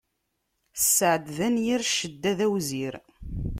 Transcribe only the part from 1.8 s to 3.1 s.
cedda d awzir.